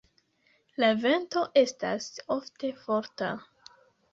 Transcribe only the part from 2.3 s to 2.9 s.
ofte